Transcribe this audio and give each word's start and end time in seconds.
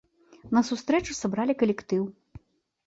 На 0.57 0.61
сустрэчу 0.69 1.17
сабралі 1.21 1.53
калектыў. 1.61 2.03